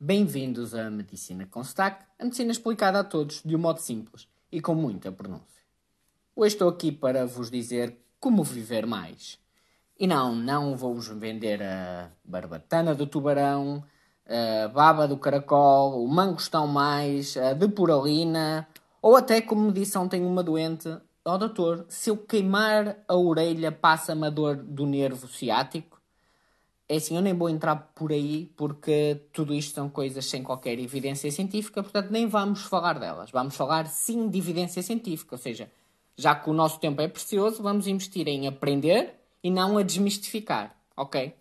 Bem-vindos 0.00 0.76
à 0.76 0.88
Medicina 0.88 1.44
com 1.50 1.64
Sotaque, 1.64 2.04
a 2.20 2.22
medicina 2.22 2.52
explicada 2.52 3.00
a 3.00 3.04
todos 3.04 3.42
de 3.44 3.56
um 3.56 3.58
modo 3.58 3.80
simples 3.80 4.28
e 4.50 4.60
com 4.60 4.72
muita 4.72 5.10
pronúncia. 5.10 5.60
Hoje 6.36 6.54
estou 6.54 6.68
aqui 6.68 6.92
para 6.92 7.26
vos 7.26 7.50
dizer 7.50 7.98
como 8.20 8.44
viver 8.44 8.86
mais. 8.86 9.40
E 9.98 10.06
não, 10.06 10.36
não 10.36 10.76
vou-vos 10.76 11.08
vender 11.08 11.60
a 11.64 12.12
barbatana 12.24 12.94
do 12.94 13.08
tubarão, 13.08 13.82
a 14.24 14.68
baba 14.68 15.08
do 15.08 15.16
caracol, 15.16 16.00
o 16.00 16.06
mangostão 16.06 16.68
mais, 16.68 17.36
a 17.36 17.52
depuralina, 17.52 18.68
ou 19.02 19.16
até 19.16 19.40
como 19.40 19.72
disse 19.72 19.98
ontem 19.98 20.24
uma 20.24 20.44
doente, 20.44 20.88
ó 21.24 21.34
oh, 21.34 21.38
doutor, 21.38 21.84
se 21.88 22.08
eu 22.08 22.16
queimar 22.16 22.98
a 23.08 23.16
orelha 23.16 23.72
passa-me 23.72 24.28
a 24.28 24.30
dor 24.30 24.58
do 24.58 24.86
nervo 24.86 25.26
ciático? 25.26 25.97
É 26.88 26.96
assim, 26.96 27.16
eu 27.16 27.22
nem 27.22 27.34
vou 27.34 27.50
entrar 27.50 27.76
por 27.94 28.10
aí 28.10 28.46
porque 28.56 29.20
tudo 29.32 29.52
isto 29.52 29.74
são 29.74 29.90
coisas 29.90 30.24
sem 30.24 30.42
qualquer 30.42 30.78
evidência 30.78 31.30
científica, 31.30 31.82
portanto 31.82 32.10
nem 32.10 32.26
vamos 32.26 32.62
falar 32.62 32.98
delas. 32.98 33.30
Vamos 33.30 33.54
falar 33.54 33.86
sim 33.86 34.28
de 34.28 34.38
evidência 34.38 34.82
científica, 34.82 35.34
ou 35.34 35.38
seja, 35.38 35.70
já 36.16 36.34
que 36.34 36.48
o 36.48 36.52
nosso 36.54 36.80
tempo 36.80 37.02
é 37.02 37.08
precioso, 37.08 37.62
vamos 37.62 37.86
investir 37.86 38.26
em 38.26 38.46
aprender 38.46 39.14
e 39.42 39.50
não 39.50 39.76
a 39.76 39.82
desmistificar, 39.82 40.74
ok? 40.96 41.34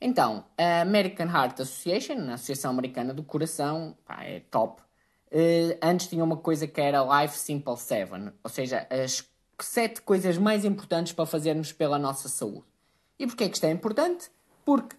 Então, 0.00 0.44
a 0.56 0.82
American 0.82 1.26
Heart 1.26 1.60
Association, 1.60 2.30
a 2.30 2.34
Associação 2.34 2.70
Americana 2.70 3.14
do 3.14 3.22
Coração, 3.22 3.96
pá, 4.04 4.22
é 4.24 4.40
top. 4.50 4.82
Uh, 5.30 5.78
antes 5.82 6.08
tinha 6.08 6.24
uma 6.24 6.36
coisa 6.36 6.66
que 6.66 6.80
era 6.80 7.22
Life 7.22 7.36
Simple 7.38 7.76
7, 7.76 8.32
ou 8.42 8.50
seja, 8.50 8.86
as 8.90 9.28
sete 9.60 10.02
coisas 10.02 10.38
mais 10.38 10.64
importantes 10.64 11.12
para 11.12 11.26
fazermos 11.26 11.72
pela 11.72 11.98
nossa 11.98 12.28
saúde. 12.28 12.64
E 13.18 13.26
porquê 13.26 13.44
é 13.44 13.48
que 13.48 13.54
isto 13.54 13.64
é 13.64 13.70
importante? 13.70 14.30
Porque 14.68 14.96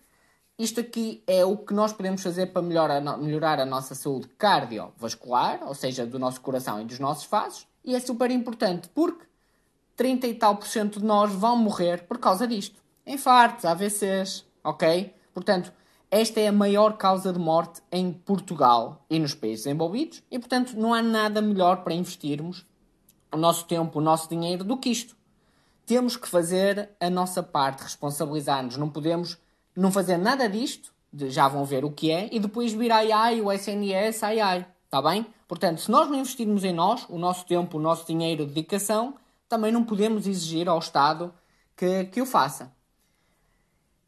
isto 0.57 0.79
aqui 0.79 1.23
é 1.27 1.45
o 1.45 1.55
que 1.55 1.75
nós 1.75 1.93
podemos 1.93 2.23
fazer 2.23 2.47
para 2.47 2.59
melhorar 2.63 3.05
a, 3.07 3.17
melhorar 3.17 3.59
a 3.59 3.65
nossa 3.67 3.93
saúde 3.93 4.27
cardiovascular, 4.29 5.59
ou 5.63 5.75
seja, 5.75 6.07
do 6.07 6.17
nosso 6.17 6.41
coração 6.41 6.81
e 6.81 6.85
dos 6.85 6.97
nossos 6.97 7.27
vasos, 7.27 7.67
e 7.85 7.93
é 7.93 7.99
super 7.99 8.31
importante 8.31 8.89
porque 8.95 9.27
30 9.95 10.25
e 10.25 10.33
tal 10.33 10.55
por 10.55 10.65
cento 10.65 10.99
de 10.99 11.05
nós 11.05 11.31
vão 11.31 11.55
morrer 11.55 12.07
por 12.07 12.17
causa 12.17 12.47
disto. 12.47 12.81
Infartos, 13.05 13.63
AVCs, 13.63 14.43
ok? 14.63 15.13
Portanto, 15.35 15.71
esta 16.09 16.39
é 16.39 16.47
a 16.47 16.51
maior 16.51 16.97
causa 16.97 17.31
de 17.31 17.37
morte 17.37 17.83
em 17.91 18.11
Portugal 18.11 19.05
e 19.07 19.19
nos 19.19 19.35
países 19.35 19.67
envolvidos 19.67 20.23
e, 20.31 20.39
portanto, 20.39 20.73
não 20.75 20.95
há 20.95 21.03
nada 21.03 21.43
melhor 21.43 21.83
para 21.83 21.93
investirmos 21.93 22.65
o 23.31 23.37
nosso 23.37 23.65
tempo, 23.65 23.99
o 23.99 24.01
nosso 24.01 24.27
dinheiro 24.27 24.63
do 24.63 24.77
que 24.77 24.89
isto. 24.89 25.15
Temos 25.85 26.17
que 26.17 26.27
fazer 26.27 26.89
a 26.99 27.07
nossa 27.07 27.43
parte, 27.43 27.83
responsabilizar-nos. 27.83 28.75
Não 28.75 28.89
podemos 28.89 29.37
não 29.79 29.91
fazer 29.91 30.17
nada 30.17 30.49
disto, 30.49 30.93
já 31.13 31.47
vão 31.47 31.63
ver 31.63 31.85
o 31.85 31.91
que 31.91 32.11
é, 32.11 32.29
e 32.31 32.39
depois 32.39 32.73
vir 32.73 32.91
ai 32.91 33.11
ai, 33.11 33.41
o 33.41 33.51
SNS, 33.51 34.23
ai 34.23 34.39
ai. 34.39 34.65
Está 34.85 35.01
bem? 35.01 35.25
Portanto, 35.47 35.81
se 35.81 35.89
nós 35.89 36.09
não 36.09 36.19
investirmos 36.19 36.63
em 36.63 36.73
nós, 36.73 37.05
o 37.09 37.17
nosso 37.17 37.45
tempo, 37.45 37.77
o 37.77 37.81
nosso 37.81 38.05
dinheiro, 38.05 38.45
dedicação, 38.45 39.15
também 39.47 39.71
não 39.71 39.83
podemos 39.83 40.27
exigir 40.27 40.67
ao 40.67 40.79
Estado 40.79 41.33
que, 41.77 42.05
que 42.05 42.21
o 42.21 42.25
faça. 42.25 42.71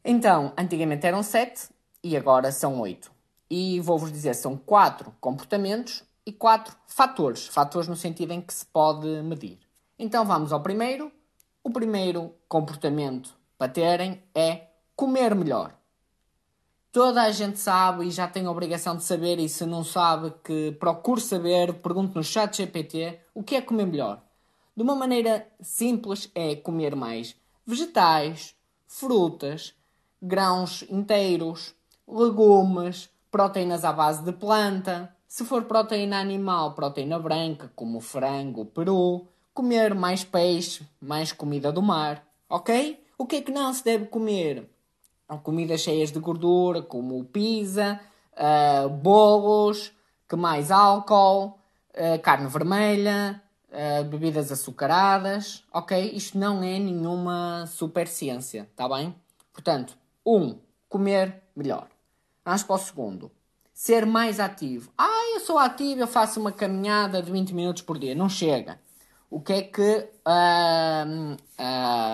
Então, 0.04 0.52
antigamente 0.58 1.06
eram 1.06 1.22
sete 1.22 1.68
e 2.02 2.16
agora 2.16 2.52
são 2.52 2.80
oito. 2.80 3.10
E 3.48 3.80
vou-vos 3.80 4.12
dizer, 4.12 4.34
são 4.34 4.56
quatro 4.56 5.14
comportamentos 5.20 6.04
e 6.26 6.32
quatro 6.32 6.76
fatores. 6.86 7.46
Fatores 7.46 7.88
no 7.88 7.96
sentido 7.96 8.32
em 8.32 8.40
que 8.40 8.52
se 8.52 8.66
pode 8.66 9.06
medir. 9.22 9.58
Então 9.98 10.24
vamos 10.24 10.52
ao 10.52 10.60
primeiro. 10.60 11.10
O 11.64 11.70
primeiro 11.70 12.34
comportamento 12.48 13.34
para 13.56 13.72
terem 13.72 14.22
é 14.34 14.71
comer 14.96 15.34
melhor. 15.34 15.74
Toda 16.92 17.22
a 17.22 17.30
gente 17.30 17.58
sabe 17.58 18.06
e 18.06 18.10
já 18.10 18.28
tem 18.28 18.44
a 18.44 18.50
obrigação 18.50 18.96
de 18.96 19.02
saber, 19.02 19.38
e 19.38 19.48
se 19.48 19.64
não 19.64 19.82
sabe, 19.82 20.32
que 20.44 20.72
procure 20.72 21.20
saber, 21.20 21.72
pergunte 21.74 22.14
no 22.14 22.22
chat 22.22 22.56
GPT 22.56 23.18
o 23.34 23.42
que 23.42 23.56
é 23.56 23.62
comer 23.62 23.86
melhor. 23.86 24.22
De 24.76 24.82
uma 24.82 24.94
maneira 24.94 25.46
simples, 25.60 26.30
é 26.34 26.54
comer 26.54 26.94
mais 26.94 27.34
vegetais, 27.66 28.54
frutas, 28.86 29.74
grãos 30.20 30.82
inteiros, 30.90 31.74
legumes, 32.06 33.08
proteínas 33.30 33.84
à 33.84 33.92
base 33.92 34.22
de 34.22 34.32
planta. 34.32 35.14
Se 35.26 35.44
for 35.44 35.64
proteína 35.64 36.20
animal, 36.20 36.74
proteína 36.74 37.18
branca, 37.18 37.72
como 37.74 38.00
frango, 38.00 38.66
peru. 38.66 39.26
Comer 39.54 39.94
mais 39.94 40.24
peixe, 40.24 40.86
mais 41.00 41.32
comida 41.32 41.70
do 41.70 41.82
mar, 41.82 42.26
ok? 42.48 43.02
O 43.18 43.26
que 43.26 43.36
é 43.36 43.42
que 43.42 43.52
não 43.52 43.72
se 43.72 43.84
deve 43.84 44.06
comer? 44.06 44.70
Comidas 45.38 45.80
cheias 45.80 46.10
de 46.10 46.18
gordura, 46.18 46.82
como 46.82 47.24
pizza, 47.24 48.00
uh, 48.32 48.88
bolos, 48.88 49.92
que 50.28 50.36
mais 50.36 50.70
álcool, 50.70 51.58
uh, 51.94 52.18
carne 52.22 52.48
vermelha, 52.48 53.42
uh, 53.70 54.04
bebidas 54.04 54.50
açucaradas, 54.52 55.64
ok? 55.72 56.12
Isto 56.14 56.38
não 56.38 56.62
é 56.62 56.78
nenhuma 56.78 57.66
super 57.66 58.06
ciência, 58.06 58.68
tá 58.76 58.88
bem? 58.88 59.14
Portanto, 59.52 59.96
um, 60.24 60.56
comer 60.88 61.42
melhor. 61.54 61.88
Vamos 62.44 62.62
para 62.62 62.74
o 62.74 62.78
segundo. 62.78 63.30
Ser 63.72 64.06
mais 64.06 64.38
ativo. 64.38 64.92
Ah, 64.96 65.32
eu 65.34 65.40
sou 65.40 65.58
ativo, 65.58 66.00
eu 66.00 66.06
faço 66.06 66.40
uma 66.40 66.52
caminhada 66.52 67.22
de 67.22 67.30
20 67.30 67.54
minutos 67.54 67.82
por 67.82 67.98
dia. 67.98 68.14
Não 68.14 68.28
chega. 68.28 68.78
O 69.30 69.40
que 69.40 69.52
é 69.52 69.62
que 69.62 70.08
a 70.24 71.06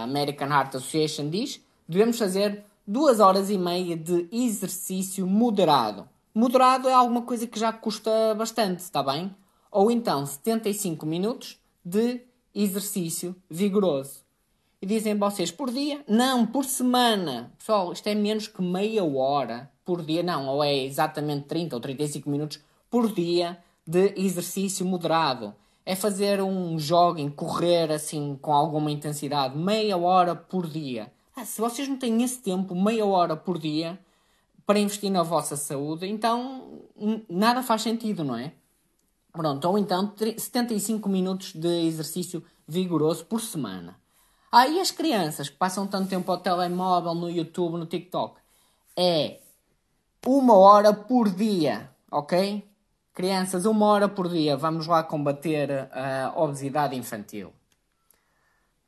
American 0.04 0.48
Heart 0.48 0.76
Association 0.76 1.28
diz? 1.28 1.60
Devemos 1.88 2.16
fazer 2.18 2.64
duas 2.90 3.20
horas 3.20 3.50
e 3.50 3.58
meia 3.58 3.94
de 3.94 4.26
exercício 4.32 5.26
moderado. 5.26 6.08
Moderado 6.34 6.88
é 6.88 6.94
alguma 6.94 7.20
coisa 7.20 7.46
que 7.46 7.60
já 7.60 7.70
custa 7.70 8.34
bastante, 8.34 8.80
está 8.80 9.02
bem? 9.02 9.36
Ou 9.70 9.90
então 9.90 10.24
75 10.24 11.04
minutos 11.04 11.60
de 11.84 12.22
exercício 12.54 13.36
vigoroso. 13.50 14.24
E 14.80 14.86
dizem 14.86 15.18
vocês 15.18 15.50
por 15.50 15.70
dia? 15.70 16.02
Não, 16.08 16.46
por 16.46 16.64
semana. 16.64 17.52
Pessoal, 17.58 17.92
isto 17.92 18.06
é 18.06 18.14
menos 18.14 18.48
que 18.48 18.62
meia 18.62 19.04
hora 19.04 19.70
por 19.84 20.02
dia. 20.02 20.22
Não, 20.22 20.46
ou 20.46 20.64
é 20.64 20.74
exatamente 20.74 21.44
30 21.44 21.76
ou 21.76 21.82
35 21.82 22.30
minutos 22.30 22.58
por 22.88 23.12
dia 23.12 23.58
de 23.86 24.14
exercício 24.16 24.86
moderado. 24.86 25.54
É 25.84 25.94
fazer 25.94 26.40
um 26.40 26.78
jogging, 26.78 27.28
correr 27.28 27.92
assim 27.92 28.38
com 28.40 28.54
alguma 28.54 28.90
intensidade, 28.90 29.58
meia 29.58 29.98
hora 29.98 30.34
por 30.34 30.66
dia. 30.66 31.12
Ah, 31.40 31.44
se 31.44 31.60
vocês 31.60 31.86
não 31.86 31.96
têm 31.96 32.24
esse 32.24 32.40
tempo, 32.40 32.74
meia 32.74 33.06
hora 33.06 33.36
por 33.36 33.60
dia, 33.60 33.96
para 34.66 34.80
investir 34.80 35.08
na 35.08 35.22
vossa 35.22 35.56
saúde, 35.56 36.04
então 36.04 36.82
nada 37.28 37.62
faz 37.62 37.82
sentido, 37.82 38.24
não 38.24 38.36
é? 38.36 38.52
Pronto, 39.30 39.68
ou 39.68 39.78
então 39.78 40.12
75 40.36 41.08
minutos 41.08 41.52
de 41.52 41.86
exercício 41.86 42.44
vigoroso 42.66 43.24
por 43.24 43.40
semana. 43.40 43.96
Ah, 44.50 44.66
e 44.66 44.80
as 44.80 44.90
crianças 44.90 45.48
que 45.48 45.56
passam 45.56 45.86
tanto 45.86 46.08
tempo 46.08 46.28
ao 46.32 46.38
telemóvel, 46.38 47.14
no 47.14 47.30
YouTube, 47.30 47.78
no 47.78 47.86
TikTok? 47.86 48.40
É 48.96 49.38
uma 50.26 50.56
hora 50.56 50.92
por 50.92 51.30
dia, 51.30 51.88
ok? 52.10 52.68
Crianças, 53.14 53.64
uma 53.64 53.86
hora 53.86 54.08
por 54.08 54.28
dia. 54.28 54.56
Vamos 54.56 54.88
lá 54.88 55.04
combater 55.04 55.88
a 55.92 56.32
obesidade 56.34 56.96
infantil. 56.96 57.52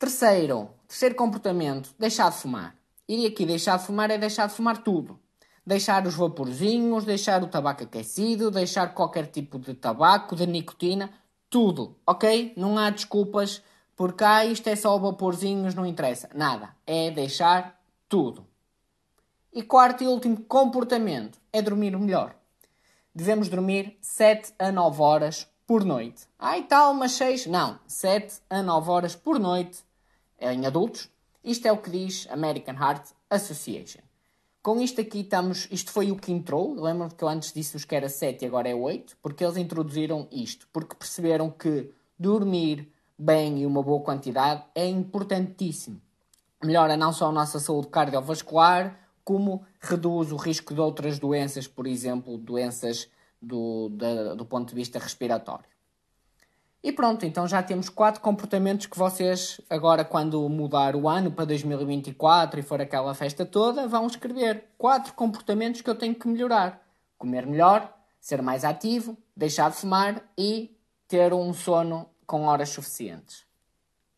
Terceiro, 0.00 0.79
terceiro 0.90 1.14
comportamento, 1.14 1.94
deixar 1.96 2.30
de 2.30 2.38
fumar. 2.38 2.74
E 3.08 3.24
aqui 3.24 3.46
deixar 3.46 3.78
de 3.78 3.86
fumar 3.86 4.10
é 4.10 4.18
deixar 4.18 4.48
de 4.48 4.54
fumar 4.54 4.82
tudo. 4.82 5.20
Deixar 5.64 6.04
os 6.04 6.16
vaporzinhos, 6.16 7.04
deixar 7.04 7.44
o 7.44 7.46
tabaco 7.46 7.84
aquecido, 7.84 8.50
deixar 8.50 8.92
qualquer 8.92 9.26
tipo 9.26 9.56
de 9.56 9.72
tabaco, 9.72 10.34
de 10.34 10.44
nicotina, 10.48 11.08
tudo, 11.48 11.96
ok? 12.04 12.52
Não 12.56 12.76
há 12.76 12.90
desculpas 12.90 13.62
porque 13.94 14.24
ah, 14.24 14.44
isto 14.44 14.66
é 14.66 14.74
só 14.74 14.98
vaporzinhos, 14.98 15.76
não 15.76 15.86
interessa. 15.86 16.28
Nada. 16.34 16.74
É 16.84 17.12
deixar 17.12 17.80
tudo. 18.08 18.44
E 19.52 19.62
quarto 19.62 20.02
e 20.02 20.08
último 20.08 20.42
comportamento 20.42 21.38
é 21.52 21.62
dormir 21.62 21.96
melhor. 21.96 22.34
Devemos 23.14 23.48
dormir 23.48 23.96
7 24.00 24.54
a 24.58 24.72
9 24.72 25.00
horas 25.02 25.46
por 25.66 25.84
noite. 25.84 26.26
Ai 26.36 26.64
tal, 26.64 26.94
mas 26.94 27.12
6. 27.12 27.46
Não, 27.46 27.78
7 27.86 28.40
a 28.50 28.60
9 28.60 28.90
horas 28.90 29.14
por 29.14 29.38
noite 29.38 29.84
em 30.40 30.66
adultos. 30.66 31.08
Isto 31.42 31.66
é 31.66 31.72
o 31.72 31.78
que 31.78 31.90
diz 31.90 32.26
American 32.30 32.74
Heart 32.74 33.10
Association. 33.28 34.00
Com 34.62 34.80
isto 34.80 35.00
aqui 35.00 35.20
estamos. 35.20 35.66
Isto 35.70 35.90
foi 35.90 36.10
o 36.10 36.16
que 36.16 36.32
entrou. 36.32 36.74
Lembram 36.74 37.08
que 37.08 37.24
eu 37.24 37.28
antes 37.28 37.52
disse-vos 37.52 37.84
que 37.84 37.94
era 37.94 38.08
7 38.08 38.44
e 38.44 38.46
agora 38.46 38.68
é 38.68 38.74
8, 38.74 39.16
porque 39.22 39.42
eles 39.42 39.56
introduziram 39.56 40.28
isto, 40.30 40.68
porque 40.72 40.94
perceberam 40.94 41.50
que 41.50 41.90
dormir 42.18 42.92
bem 43.18 43.60
e 43.60 43.66
uma 43.66 43.82
boa 43.82 44.02
quantidade 44.02 44.62
é 44.74 44.86
importantíssimo. 44.86 46.00
Melhora 46.62 46.96
não 46.96 47.12
só 47.12 47.28
a 47.28 47.32
nossa 47.32 47.58
saúde 47.58 47.88
cardiovascular, 47.88 48.98
como 49.24 49.64
reduz 49.80 50.32
o 50.32 50.36
risco 50.36 50.74
de 50.74 50.80
outras 50.80 51.18
doenças, 51.18 51.66
por 51.66 51.86
exemplo, 51.86 52.36
doenças 52.36 53.08
do, 53.40 53.90
do 54.36 54.44
ponto 54.44 54.70
de 54.70 54.74
vista 54.74 54.98
respiratório. 54.98 55.69
E 56.82 56.90
pronto, 56.90 57.26
então 57.26 57.46
já 57.46 57.62
temos 57.62 57.90
quatro 57.90 58.22
comportamentos 58.22 58.86
que 58.86 58.96
vocês, 58.96 59.60
agora 59.68 60.02
quando 60.02 60.48
mudar 60.48 60.96
o 60.96 61.08
ano 61.08 61.30
para 61.30 61.44
2024 61.44 62.60
e 62.60 62.62
for 62.62 62.80
aquela 62.80 63.14
festa 63.14 63.44
toda, 63.44 63.86
vão 63.86 64.06
escrever 64.06 64.64
quatro 64.78 65.12
comportamentos 65.12 65.82
que 65.82 65.90
eu 65.90 65.94
tenho 65.94 66.14
que 66.14 66.26
melhorar. 66.26 66.82
comer 67.18 67.46
melhor, 67.46 67.94
ser 68.18 68.40
mais 68.40 68.64
ativo, 68.64 69.14
deixar 69.36 69.70
de 69.70 69.76
fumar 69.76 70.22
e 70.38 70.74
ter 71.06 71.34
um 71.34 71.52
sono 71.52 72.08
com 72.26 72.44
horas 72.44 72.70
suficientes. 72.70 73.44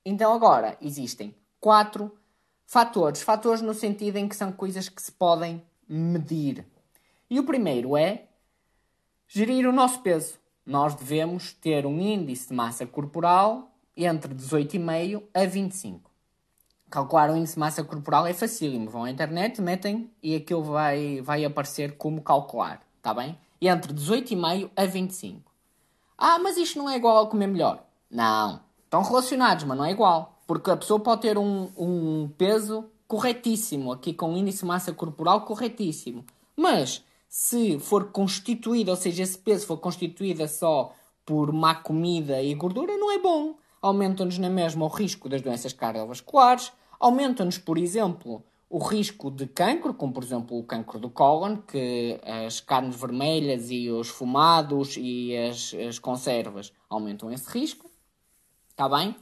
Então 0.04 0.32
agora 0.32 0.76
existem 0.80 1.34
quatro 1.58 2.16
fatores. 2.64 3.22
Fatores 3.22 3.60
no 3.60 3.74
sentido 3.74 4.18
em 4.18 4.28
que 4.28 4.36
são 4.36 4.52
coisas 4.52 4.88
que 4.88 5.02
se 5.02 5.10
podem 5.10 5.64
medir. 5.88 6.64
E 7.28 7.40
o 7.40 7.44
primeiro 7.44 7.96
é 7.96 8.28
gerir 9.26 9.66
o 9.66 9.72
nosso 9.72 10.00
peso. 10.00 10.38
Nós 10.64 10.94
devemos 10.94 11.52
ter 11.52 11.86
um 11.86 12.00
índice 12.00 12.48
de 12.48 12.54
massa 12.54 12.86
corporal 12.86 13.70
entre 13.96 14.34
18,5 14.34 15.22
a 15.34 15.44
25. 15.44 16.10
Calcular 16.88 17.30
o 17.30 17.36
índice 17.36 17.54
de 17.54 17.60
massa 17.60 17.82
corporal 17.82 18.26
é 18.26 18.32
facílimo. 18.32 18.88
Vão 18.88 19.04
à 19.04 19.10
internet, 19.10 19.60
metem 19.60 20.10
e 20.22 20.36
aquilo 20.36 20.62
vai, 20.62 21.20
vai 21.20 21.44
aparecer 21.44 21.96
como 21.96 22.20
calcular. 22.22 22.80
Está 22.98 23.12
bem? 23.12 23.36
Entre 23.60 23.92
18,5 23.92 24.70
a 24.76 24.86
25. 24.86 25.52
Ah, 26.16 26.38
mas 26.38 26.56
isto 26.56 26.78
não 26.78 26.88
é 26.88 26.96
igual 26.96 27.24
a 27.24 27.26
comer 27.26 27.48
melhor. 27.48 27.82
Não. 28.10 28.60
Estão 28.84 29.02
relacionados, 29.02 29.64
mas 29.64 29.76
não 29.76 29.84
é 29.84 29.90
igual. 29.90 30.38
Porque 30.46 30.70
a 30.70 30.76
pessoa 30.76 31.00
pode 31.00 31.22
ter 31.22 31.38
um, 31.38 31.70
um 31.76 32.30
peso 32.36 32.84
corretíssimo, 33.08 33.92
aqui 33.92 34.14
com 34.14 34.32
um 34.32 34.36
índice 34.36 34.60
de 34.60 34.66
massa 34.66 34.92
corporal 34.92 35.42
corretíssimo. 35.42 36.24
Mas 36.56 37.04
se 37.34 37.78
for 37.78 38.12
constituída, 38.12 38.90
ou 38.90 38.96
seja, 38.96 39.22
esse 39.22 39.38
peso 39.38 39.66
for 39.66 39.78
constituída 39.78 40.46
só 40.46 40.94
por 41.24 41.50
má 41.50 41.74
comida 41.74 42.42
e 42.42 42.54
gordura, 42.54 42.94
não 42.98 43.10
é 43.10 43.18
bom. 43.18 43.56
Aumenta-nos 43.80 44.36
na 44.36 44.50
mesma 44.50 44.84
o 44.84 44.88
risco 44.88 45.30
das 45.30 45.40
doenças 45.40 45.72
cardiovasculares, 45.72 46.72
aumenta-nos, 47.00 47.56
por 47.56 47.78
exemplo, 47.78 48.44
o 48.68 48.78
risco 48.78 49.30
de 49.30 49.46
cancro, 49.46 49.94
como 49.94 50.12
por 50.12 50.22
exemplo 50.22 50.58
o 50.58 50.62
cancro 50.62 50.98
do 50.98 51.08
cólon, 51.08 51.56
que 51.56 52.20
as 52.22 52.60
carnes 52.60 52.96
vermelhas 52.96 53.70
e 53.70 53.88
os 53.90 54.10
fumados 54.10 54.98
e 54.98 55.34
as, 55.34 55.72
as 55.88 55.98
conservas 55.98 56.70
aumentam 56.86 57.32
esse 57.32 57.48
risco. 57.48 57.90
Está 58.68 58.86
bem? 58.90 59.16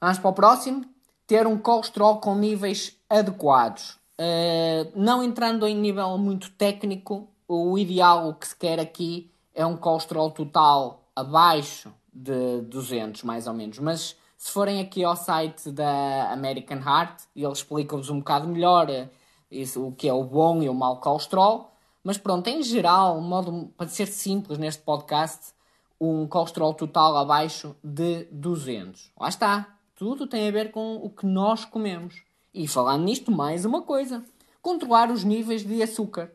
Vamos 0.00 0.20
para 0.20 0.30
o 0.30 0.34
próximo. 0.34 0.84
Ter 1.26 1.48
um 1.48 1.58
colesterol 1.58 2.20
com 2.20 2.36
níveis 2.36 2.96
adequados. 3.10 3.98
Uh, 4.20 4.92
não 4.94 5.22
entrando 5.22 5.66
em 5.66 5.74
nível 5.74 6.16
muito 6.18 6.50
técnico, 6.50 7.28
o 7.48 7.76
ideal, 7.78 8.34
que 8.34 8.48
se 8.48 8.56
quer 8.56 8.78
aqui, 8.78 9.30
é 9.54 9.66
um 9.66 9.76
colesterol 9.76 10.30
total 10.30 11.04
abaixo 11.14 11.92
de 12.12 12.60
200, 12.62 13.22
mais 13.22 13.46
ou 13.46 13.54
menos. 13.54 13.78
Mas 13.78 14.16
se 14.36 14.50
forem 14.50 14.80
aqui 14.80 15.02
ao 15.04 15.16
site 15.16 15.70
da 15.70 16.32
American 16.32 16.78
Heart, 16.78 17.22
ele 17.34 17.52
explica-vos 17.52 18.10
um 18.10 18.18
bocado 18.18 18.46
melhor 18.48 18.88
uh, 18.88 19.08
isso, 19.50 19.86
o 19.86 19.92
que 19.92 20.08
é 20.08 20.12
o 20.12 20.24
bom 20.24 20.62
e 20.62 20.68
o 20.68 20.74
mau 20.74 21.00
colesterol. 21.00 21.72
Mas 22.02 22.18
pronto, 22.18 22.48
em 22.48 22.62
geral, 22.62 23.20
modo, 23.20 23.72
para 23.76 23.88
ser 23.88 24.06
simples 24.06 24.58
neste 24.58 24.82
podcast, 24.82 25.54
um 26.00 26.26
colesterol 26.26 26.74
total 26.74 27.16
abaixo 27.16 27.74
de 27.82 28.24
200. 28.30 29.12
Lá 29.18 29.28
está. 29.28 29.78
Tudo 29.96 30.26
tem 30.26 30.48
a 30.48 30.50
ver 30.50 30.70
com 30.70 30.96
o 30.96 31.08
que 31.08 31.24
nós 31.24 31.64
comemos. 31.64 32.22
E 32.54 32.68
falando 32.68 33.02
nisto, 33.02 33.32
mais 33.32 33.64
uma 33.64 33.82
coisa: 33.82 34.24
controlar 34.62 35.10
os 35.10 35.24
níveis 35.24 35.66
de 35.66 35.82
açúcar. 35.82 36.30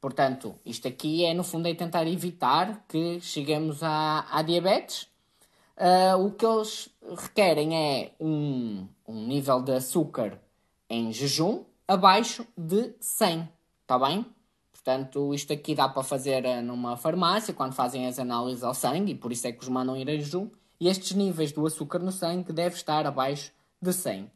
Portanto, 0.00 0.54
isto 0.64 0.86
aqui 0.86 1.24
é 1.24 1.34
no 1.34 1.42
fundo 1.42 1.66
é 1.66 1.74
tentar 1.74 2.06
evitar 2.06 2.84
que 2.88 3.20
cheguemos 3.20 3.82
à, 3.82 4.24
à 4.30 4.42
diabetes. 4.42 5.08
Uh, 5.76 6.24
o 6.24 6.30
que 6.30 6.46
eles 6.46 6.88
requerem 7.18 7.76
é 7.76 8.12
um, 8.20 8.86
um 9.06 9.26
nível 9.26 9.60
de 9.60 9.72
açúcar 9.72 10.40
em 10.88 11.12
jejum 11.12 11.64
abaixo 11.88 12.46
de 12.56 12.94
100. 13.00 13.48
Está 13.82 13.98
bem? 13.98 14.24
Portanto, 14.72 15.34
isto 15.34 15.52
aqui 15.52 15.74
dá 15.74 15.88
para 15.88 16.04
fazer 16.04 16.44
eh, 16.44 16.62
numa 16.62 16.96
farmácia, 16.96 17.52
quando 17.52 17.72
fazem 17.72 18.06
as 18.06 18.20
análises 18.20 18.62
ao 18.62 18.72
sangue, 18.72 19.12
e 19.12 19.14
por 19.16 19.32
isso 19.32 19.46
é 19.48 19.52
que 19.52 19.62
os 19.62 19.68
mandam 19.68 19.96
ir 19.96 20.08
a 20.08 20.12
jejum. 20.12 20.48
E 20.78 20.88
estes 20.88 21.12
níveis 21.12 21.50
do 21.50 21.66
açúcar 21.66 21.98
no 21.98 22.12
sangue 22.12 22.52
deve 22.52 22.76
estar 22.76 23.04
abaixo 23.04 23.50
de 23.82 23.92
100. 23.92 24.30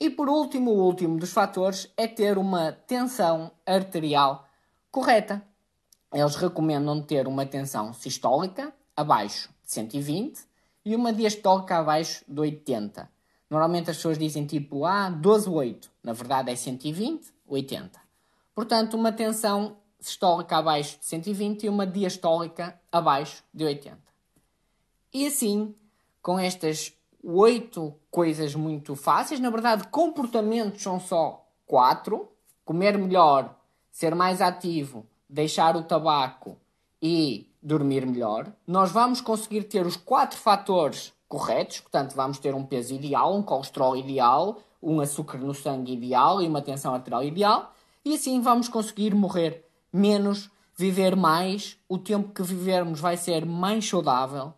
E 0.00 0.10
por 0.10 0.28
último, 0.28 0.72
o 0.72 0.84
último 0.84 1.18
dos 1.18 1.32
fatores 1.32 1.90
é 1.96 2.06
ter 2.06 2.36
uma 2.36 2.72
tensão 2.72 3.52
arterial 3.64 4.46
correta. 4.90 5.42
Eles 6.12 6.36
recomendam 6.36 7.02
ter 7.02 7.26
uma 7.26 7.46
tensão 7.46 7.92
sistólica 7.92 8.72
abaixo 8.96 9.48
de 9.64 9.72
120 9.72 10.40
e 10.84 10.94
uma 10.94 11.12
diastólica 11.12 11.78
abaixo 11.78 12.24
de 12.28 12.40
80. 12.40 13.08
Normalmente 13.48 13.90
as 13.90 13.96
pessoas 13.96 14.18
dizem 14.18 14.46
tipo, 14.46 14.84
ah, 14.84 15.10
12,8. 15.10 15.88
Na 16.02 16.12
verdade 16.12 16.50
é 16.50 16.56
120, 16.56 17.32
80. 17.46 18.00
Portanto, 18.54 18.94
uma 18.94 19.12
tensão 19.12 19.76
sistólica 19.98 20.56
abaixo 20.56 20.98
de 20.98 21.06
120 21.06 21.64
e 21.64 21.68
uma 21.68 21.86
diastólica 21.86 22.78
abaixo 22.92 23.42
de 23.52 23.64
80. 23.64 23.98
E 25.12 25.26
assim, 25.26 25.74
com 26.20 26.38
estas 26.38 26.92
oito 27.24 27.94
coisas 28.10 28.54
muito 28.54 28.94
fáceis, 28.94 29.40
na 29.40 29.50
verdade, 29.50 29.88
comportamentos 29.88 30.82
são 30.82 31.00
só 31.00 31.46
quatro: 31.66 32.28
comer 32.64 32.98
melhor, 32.98 33.54
ser 33.90 34.14
mais 34.14 34.40
ativo, 34.40 35.06
deixar 35.28 35.76
o 35.76 35.82
tabaco 35.82 36.56
e 37.00 37.50
dormir 37.62 38.06
melhor. 38.06 38.52
Nós 38.66 38.92
vamos 38.92 39.20
conseguir 39.20 39.64
ter 39.64 39.86
os 39.86 39.96
quatro 39.96 40.38
fatores 40.38 41.12
corretos, 41.26 41.80
portanto, 41.80 42.14
vamos 42.14 42.38
ter 42.38 42.54
um 42.54 42.64
peso 42.64 42.94
ideal, 42.94 43.34
um 43.34 43.42
colesterol 43.42 43.96
ideal, 43.96 44.58
um 44.82 45.00
açúcar 45.00 45.38
no 45.38 45.54
sangue 45.54 45.94
ideal 45.94 46.42
e 46.42 46.46
uma 46.46 46.60
tensão 46.60 46.94
arterial 46.94 47.24
ideal. 47.24 47.72
E 48.04 48.14
assim 48.14 48.40
vamos 48.40 48.68
conseguir 48.68 49.14
morrer 49.14 49.64
menos, 49.90 50.50
viver 50.76 51.16
mais, 51.16 51.78
o 51.88 51.96
tempo 51.96 52.32
que 52.32 52.42
vivermos 52.42 53.00
vai 53.00 53.16
ser 53.16 53.46
mais 53.46 53.88
saudável 53.88 54.52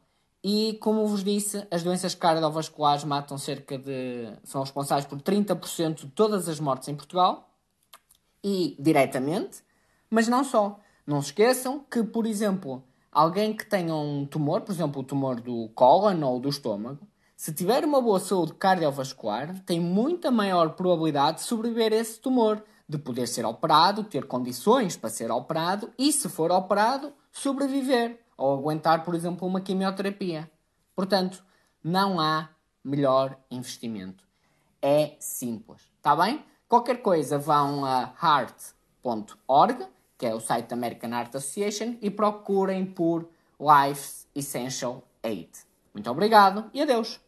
e, 0.49 0.75
como 0.75 1.09
vos 1.09 1.25
disse, 1.25 1.67
as 1.73 1.83
doenças 1.83 2.15
cardiovasculares 2.15 3.03
matam 3.03 3.37
cerca 3.37 3.77
de. 3.77 4.33
são 4.45 4.61
responsáveis 4.61 5.05
por 5.05 5.21
30% 5.21 6.05
de 6.05 6.07
todas 6.07 6.49
as 6.49 6.61
mortes 6.61 6.87
em 6.87 6.95
Portugal 6.95 7.51
e 8.45 8.77
diretamente, 8.79 9.65
mas 10.09 10.29
não 10.29 10.45
só. 10.45 10.79
Não 11.05 11.21
se 11.21 11.31
esqueçam 11.31 11.85
que, 11.91 12.01
por 12.05 12.27
exemplo, 12.27 12.85
alguém 13.11 13.57
que 13.57 13.67
tenha 13.67 13.93
um 13.93 14.25
tumor, 14.25 14.61
por 14.61 14.71
exemplo, 14.71 15.03
o 15.03 15.05
tumor 15.05 15.41
do 15.41 15.69
cólon 15.75 16.23
ou 16.23 16.39
do 16.39 16.49
estômago, 16.49 17.05
se 17.37 17.53
tiver 17.53 17.85
uma 17.85 18.01
boa 18.01 18.21
saúde 18.21 18.55
cardiovascular, 18.55 19.61
tem 19.65 19.81
muita 19.81 20.31
maior 20.31 20.77
probabilidade 20.77 21.39
de 21.39 21.43
sobreviver 21.43 21.93
a 21.93 21.97
esse 21.97 22.21
tumor 22.21 22.63
de 22.89 22.99
poder 22.99 23.27
ser 23.27 23.45
operado, 23.45 24.05
ter 24.05 24.29
condições 24.29 24.97
para 24.97 25.11
ser 25.11 25.29
operado 25.29 25.91
e, 25.99 26.13
se 26.13 26.29
for 26.29 26.53
operado, 26.53 27.13
sobreviver 27.33 28.25
ou 28.37 28.59
aguentar, 28.59 29.05
por 29.05 29.14
exemplo, 29.14 29.47
uma 29.47 29.61
quimioterapia. 29.61 30.50
Portanto, 30.95 31.45
não 31.83 32.21
há 32.21 32.49
melhor 32.85 33.37
investimento. 33.50 34.25
É 34.81 35.16
simples. 35.19 35.83
Está 35.97 36.14
bem? 36.14 36.45
Qualquer 36.69 37.02
coisa, 37.02 37.38
vão 37.38 37.85
a 37.85 38.12
heart.org, 38.23 39.87
que 40.19 40.26
é 40.26 40.35
o 40.35 40.40
site 40.40 40.69
da 40.69 40.76
American 40.76 41.11
Heart 41.11 41.35
Association, 41.35 41.97
e 42.00 42.11
procurem 42.11 42.85
por 42.87 43.28
Life's 43.61 44.26
Essential 44.35 45.02
8. 45.25 45.66
Muito 45.95 46.11
obrigado 46.11 46.71
e 46.75 46.83
adeus! 46.83 47.25